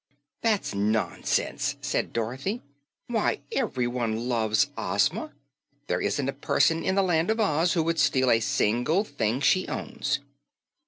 "That's 0.41 0.73
nonsense," 0.73 1.75
said 1.79 2.11
Dorothy. 2.11 2.63
"Why, 3.05 3.41
ev'ryone 3.51 4.27
loves 4.27 4.71
Ozma. 4.75 5.31
There 5.85 6.01
isn't 6.01 6.27
a 6.27 6.33
person 6.33 6.83
in 6.83 6.95
the 6.95 7.03
Land 7.03 7.29
of 7.29 7.39
Oz 7.39 7.73
who 7.73 7.83
would 7.83 7.99
steal 7.99 8.31
a 8.31 8.39
single 8.39 9.03
thing 9.03 9.41
she 9.41 9.67
owns." 9.67 10.19